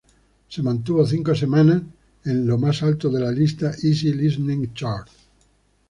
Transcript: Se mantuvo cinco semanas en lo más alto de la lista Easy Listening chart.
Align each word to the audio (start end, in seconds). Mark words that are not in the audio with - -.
Se 0.53 0.63
mantuvo 0.63 1.05
cinco 1.05 1.35
semanas 1.35 1.83
en 2.25 2.47
lo 2.47 2.57
más 2.57 2.81
alto 2.81 3.11
de 3.11 3.19
la 3.19 3.29
lista 3.29 3.67
Easy 3.83 4.11
Listening 4.11 4.73
chart. 4.73 5.07